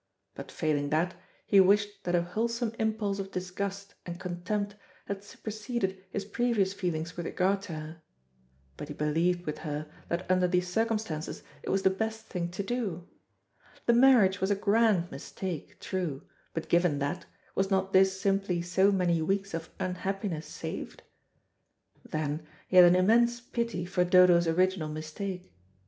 [0.33, 1.13] But failing that,
[1.45, 4.73] he wished that a wholesome impulse of disgust and contempt
[5.05, 8.01] had superseded his previous feelings with regard to her.
[8.77, 12.63] But he believed with her that under the circumstances it was the best thing to
[12.63, 13.07] do.
[13.85, 16.23] The marriage was a grand mistake, true,
[16.55, 21.03] but given that, was not this simply so many weeks of unhappiness saved?
[22.03, 25.53] Then he had an immense pity for Dodo's original mistake.